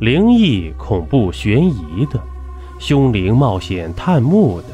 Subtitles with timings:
[0.00, 2.22] 灵异、恐怖、悬疑的，
[2.78, 4.68] 凶灵冒险探墓的，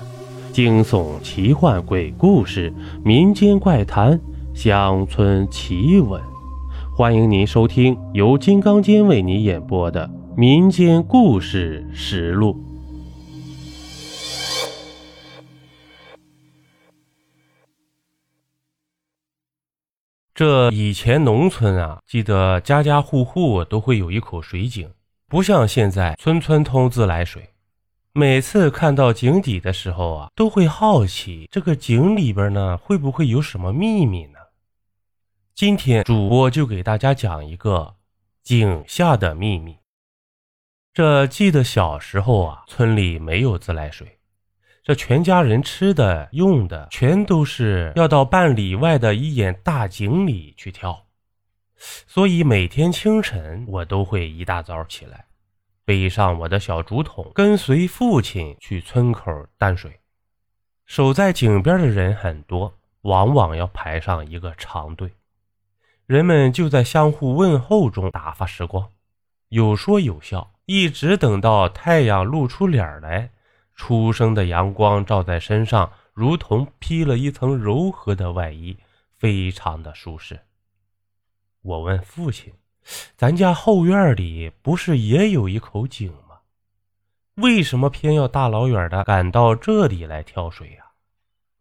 [0.52, 2.70] 惊悚、奇幻、鬼故事、
[3.02, 4.20] 民间怪谈、
[4.54, 6.20] 乡村奇闻，
[6.94, 10.06] 欢迎您收听由金刚间为您演播的
[10.36, 12.52] 《民间故事实录》。
[20.34, 24.86] 这以前农村啊，记得家家户户都会有一口水井。
[25.26, 27.50] 不像现在，村村通自来水。
[28.12, 34.38] 每次看到井底的时候啊，都会好奇这个井里边呢会不会有什么秘密呢？
[35.54, 37.96] 今天主播就给大家讲一个
[38.42, 39.78] 井下的秘密。
[40.92, 44.18] 这记得小时候啊，村里没有自来水，
[44.84, 51.06] 这全家人吃的用的全都是要到半里外的一眼大井里去挑。
[51.76, 55.26] 所以每天清晨，我都会一大早起来，
[55.84, 60.00] 背上我的小竹筒，跟随父亲去村口担水。
[60.86, 65.10] 守在井边的人很多，往往要排上一个长队。
[66.06, 68.88] 人们就在相互问候中打发时光，
[69.48, 73.30] 有说有笑，一直等到太阳露出脸来，
[73.74, 78.76] 初升的阳光照在身上，如同披了一层柔和的外衣，
[79.16, 80.38] 非常的舒适。
[81.64, 82.52] 我问父亲
[83.16, 86.40] ：“咱家后院里不是也有一口井吗？
[87.36, 90.84] 为什么偏要大老远的赶到这里来挑水呀？”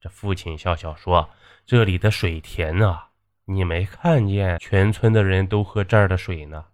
[0.02, 1.30] 这父亲笑笑说
[1.66, 3.12] ：“这里的水甜啊，
[3.46, 6.66] 你没看见全村的人都喝这儿的水呢。”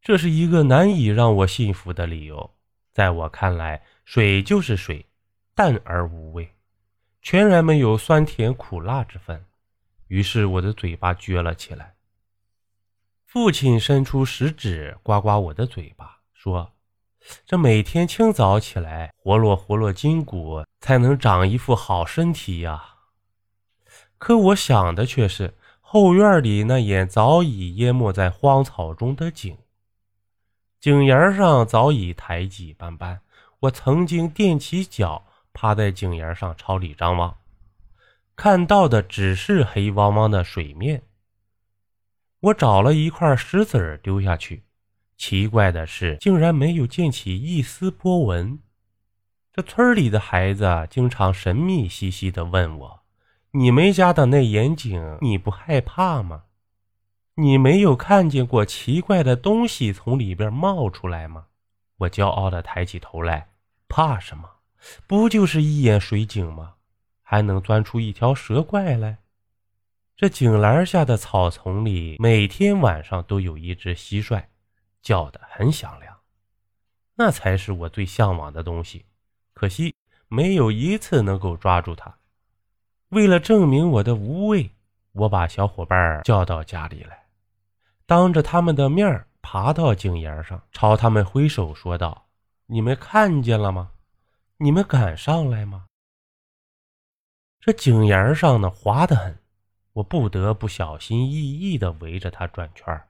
[0.00, 2.54] 这是一个难以让我信服的理由。
[2.92, 5.04] 在我看来，水就是水，
[5.56, 6.48] 淡而无味，
[7.20, 9.44] 全然没有酸甜苦辣之分。
[10.06, 11.94] 于是我的嘴巴撅了起来。
[13.32, 16.70] 父亲伸出食指刮刮我的嘴巴，说
[17.46, 22.84] ：“这每天清早起来活络活络筋骨，才能长一副好身体呀。”
[24.20, 29.56] 可我想的却是后院里那眼早已淹没在荒草中的井，
[30.78, 33.22] 井沿上早已苔迹斑斑。
[33.60, 37.38] 我曾经踮起脚趴在井沿上朝里张望，
[38.36, 41.04] 看到的只是黑汪汪的水面。
[42.42, 44.64] 我找了一块石子儿丢下去，
[45.16, 48.58] 奇怪的是，竟然没有溅起一丝波纹。
[49.52, 53.02] 这村里的孩子经常神秘兮兮地问我
[53.52, 56.44] ：“你们家的那眼井，你不害怕吗？
[57.36, 61.46] 你没有看见过奇怪的东西从里边冒出来吗？”
[61.98, 63.50] 我骄傲地抬起头来
[63.88, 64.48] ：“怕什么？
[65.06, 66.74] 不就是一眼水井吗？
[67.22, 69.18] 还能钻出一条蛇怪来？”
[70.16, 74.44] 这井栏下的草丛里，每天晚上都有一只蟋蟀，
[75.00, 76.20] 叫得很响亮。
[77.14, 79.06] 那才是我最向往的东西，
[79.52, 79.94] 可惜
[80.28, 82.18] 没有一次能够抓住它。
[83.08, 84.70] 为了证明我的无畏，
[85.12, 87.26] 我把小伙伴叫到家里来，
[88.06, 92.28] 当着他们的面爬到井沿上，朝他们挥手说道
[92.66, 93.92] ：“你们看见了吗？
[94.58, 95.86] 你们敢上来吗？”
[97.60, 99.41] 这井沿上呢，滑得很。
[99.94, 103.02] 我不得不小心翼翼地围着他转圈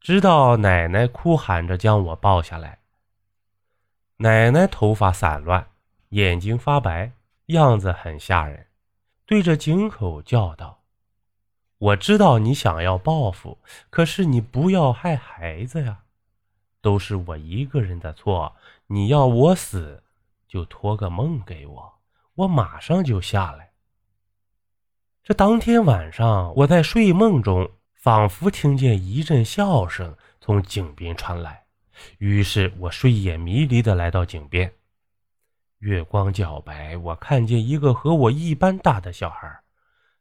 [0.00, 2.78] 直到奶奶哭喊着将我抱下来。
[4.18, 5.68] 奶奶头发散乱，
[6.10, 7.12] 眼睛发白，
[7.46, 8.66] 样子很吓人，
[9.26, 10.82] 对着井口叫道
[11.78, 13.58] ：“我知道你想要报复，
[13.90, 16.02] 可是你不要害孩子呀！
[16.80, 18.54] 都是我一个人的错，
[18.86, 20.02] 你要我死，
[20.46, 21.98] 就托个梦给我，
[22.34, 23.67] 我马上就下来。”
[25.28, 31.64] 这当天晚上，我在睡梦中，仿佛听见一阵笑声从井边传来，
[32.16, 34.72] 于是我睡眼迷离的来到井边。
[35.80, 39.60] 月光皎白，我看见一个和我一般大的小孩，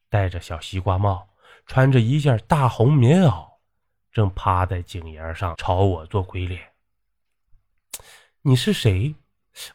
[0.09, 1.29] 戴着小西瓜帽，
[1.65, 3.47] 穿着一件大红棉袄，
[4.11, 6.61] 正趴在井沿上朝我做鬼脸。
[8.41, 9.15] 你是谁？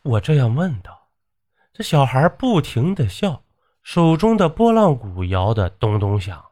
[0.03, 1.09] 我这样问道。
[1.73, 3.43] 这小孩不停的笑。
[3.83, 6.45] 手中的拨浪鼓摇得咚咚响，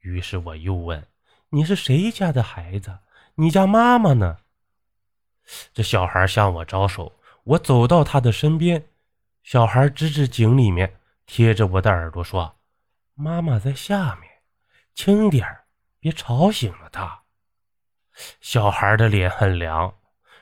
[0.00, 1.06] 于是我又问
[1.50, 2.98] ：“你是谁家的孩子？
[3.34, 4.38] 你家妈妈呢？”
[5.74, 7.12] 这小孩向我招手，
[7.44, 8.86] 我走到他的身边。
[9.42, 12.54] 小孩指指井里面，贴着我的耳朵说
[13.14, 14.30] ：“妈妈在下面，
[14.94, 15.64] 轻点儿，
[15.98, 17.22] 别吵醒了她。”
[18.40, 19.96] 小孩的脸很凉，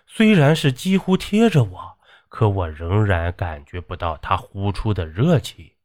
[0.06, 5.76] 虽然是几乎贴着我，可我仍然感觉不到他呼出的热气。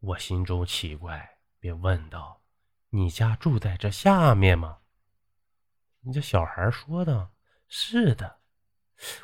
[0.00, 2.40] 我心中奇怪，便问道
[2.88, 4.78] ：“你家住在这下面吗？”
[6.00, 7.28] 你这小孩说的，
[7.68, 8.38] 是的。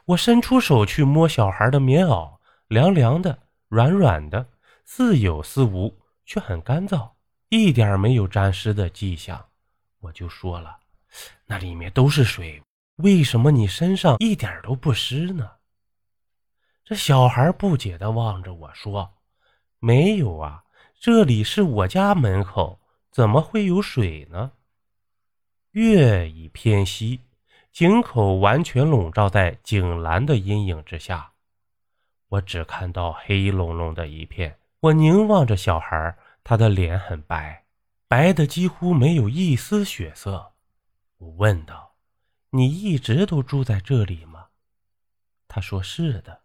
[0.05, 2.39] 我伸出手去摸小孩的棉袄，
[2.69, 4.51] 凉凉的，软软的，
[4.85, 7.13] 似有似无，却很干燥，
[7.49, 9.49] 一点没有沾湿的迹象。
[10.01, 10.79] 我就说了，
[11.47, 12.63] 那里面都是水，
[12.97, 15.53] 为什么你身上一点都不湿呢？
[16.85, 19.15] 这小孩不解地望着我说
[19.81, 20.63] ：“没有啊，
[20.99, 24.53] 这里是我家门口，怎么会有水呢？”
[25.73, 27.21] 月已偏西，
[27.71, 31.33] 井口完全笼罩在井栏的阴影之下，
[32.29, 34.59] 我只看到黑隆隆的一片。
[34.81, 37.65] 我凝望着小孩，他的脸很白，
[38.09, 40.53] 白的几乎没有一丝血色。
[41.19, 41.95] 我问道
[42.51, 44.47] ：“你一直都住在这里吗？”
[45.49, 46.43] 他说：“是的，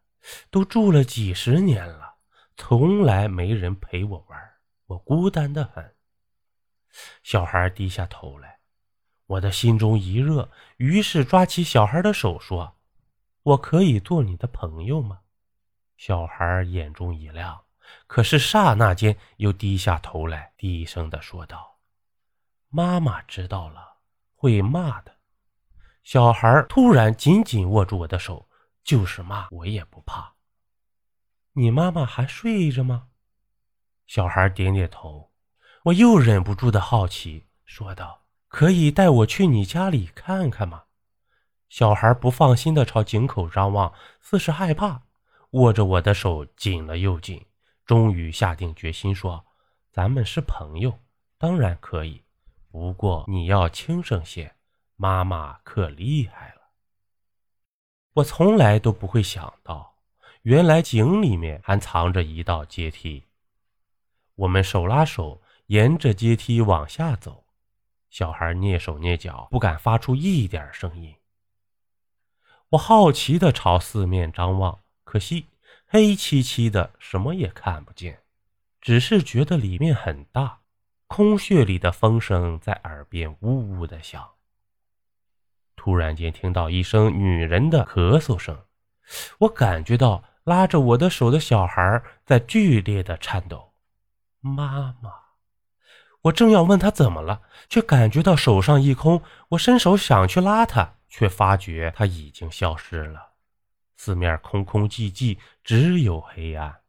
[0.50, 2.11] 都住了几十年了，
[2.58, 4.40] 从来没人陪我玩，
[4.86, 5.96] 我孤单的很。”
[7.24, 8.60] 小孩低下头来。
[9.28, 12.76] 我的心中一热，于是抓起小孩的手说
[13.44, 15.22] ：“我可以做你的朋友吗？”
[15.96, 17.64] 小孩眼中一亮，
[18.08, 21.80] 可是刹那间又低下头来，低声的说道
[22.68, 24.00] ：“妈妈知道了
[24.36, 25.16] 会骂的。”
[26.04, 28.50] 小孩突然紧紧握住我的手，
[28.84, 30.34] 就是骂我也不怕。
[31.54, 33.08] 你妈妈还睡着吗？
[34.08, 35.32] 小孩点点头。
[35.86, 38.20] 我又忍不住的好奇，说道。
[38.48, 40.84] 可以带我去你家里看看吗？
[41.70, 45.04] 小孩不放心的朝井口张望，似是害怕，
[45.52, 47.46] 握着我的手紧了又紧，
[47.86, 49.46] 终于下定决心说
[49.90, 51.00] ：“咱们是朋友，
[51.38, 52.26] 当然可以，
[52.70, 54.54] 不过你要轻声些，
[54.98, 56.62] 妈妈可厉害了。”
[58.16, 59.91] 我从来都不会想到，
[60.44, 63.26] 原来井里面还藏着一道阶梯。
[64.34, 67.46] 我们手拉手，沿着阶梯往下走。
[68.10, 71.16] 小孩蹑手蹑脚，不敢发出一点声音。
[72.70, 75.46] 我好奇地朝四面张望，可惜
[75.86, 78.24] 黑漆漆的，什么也看不见，
[78.82, 80.62] 只是觉得里面很大，
[81.06, 84.32] 空穴里的风声在耳边呜呜的响。
[85.76, 88.66] 突然间听到一声女人的咳嗽声，
[89.40, 93.74] 我感觉到拉着我的手的小孩在剧烈的颤抖。
[94.40, 95.12] 妈妈。
[96.24, 99.24] 我正要问他怎么了，却感觉到手上一空。
[99.50, 103.32] 我伸手想去拉他，却发觉他已经消失了。
[103.98, 106.82] 四面空空寂寂，只有黑暗。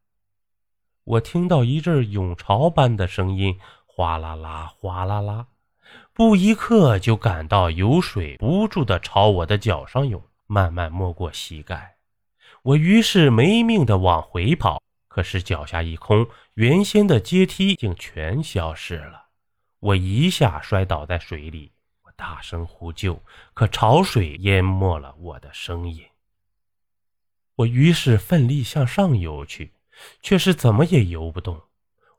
[1.05, 5.47] 我听到一阵涌潮般的声音，哗啦啦，哗啦啦。
[6.13, 11.97] 不一刻，就感到有水不住地朝我的脚上涌，慢慢没过膝盖。
[12.63, 19.27] 我于是没命的往回跑，可是脚下一空，原先的阶梯竟全消失了。
[19.81, 21.73] 我一下摔倒在水里，
[22.05, 23.21] 我大声呼救，
[23.53, 26.05] 可潮水淹没了我的声音。
[27.57, 29.73] 我于是奋力向上游去，
[30.21, 31.61] 却是怎么也游不动。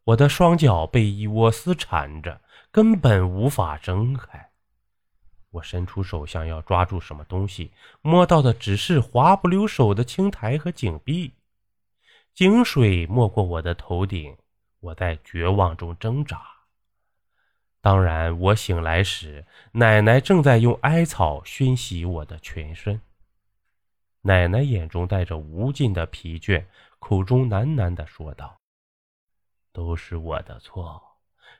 [0.03, 4.49] 我的双脚被一窝丝缠着，根本无法挣开。
[5.53, 7.71] 我伸出手想要抓住什么东西，
[8.01, 11.31] 摸到的只是滑不溜手的青苔和井壁。
[12.33, 14.35] 井水没过我的头顶，
[14.79, 16.41] 我在绝望中挣扎。
[17.81, 22.99] 当然，我醒来时，奶奶正在用艾草熏洗我的全身。
[24.21, 26.65] 奶奶眼中带着无尽的疲倦，
[26.97, 28.57] 口中喃喃地说道
[29.71, 30.99] ：“都是我的错，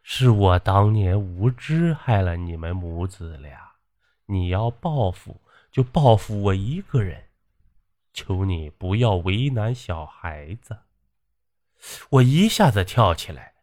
[0.02, 3.73] 是我当年无知害了你们母子俩。
[4.34, 5.40] 你要报复，
[5.72, 7.26] 就报复我一个人，
[8.14, 10.80] 求你不要为难小孩子。”
[12.10, 13.54] 我一下子跳起来，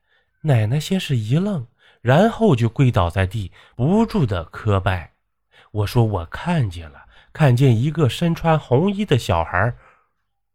[0.43, 1.67] 奶奶先是一愣。
[2.03, 5.13] 然后就跪倒在地，不住的磕拜。
[5.71, 9.77] 我说：“我看见了，看见一个身穿红衣的小孩。”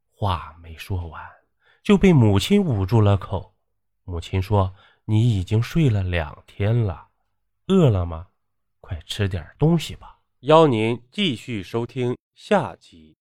[0.10, 1.22] 话没说完，
[1.84, 3.54] 就被母亲捂住了口。
[4.06, 4.74] 母亲说
[5.06, 7.10] ：“你已经睡了两天了，
[7.68, 8.26] 饿了吗？
[8.86, 13.18] 快吃点东西吧。”邀您继续收听下集。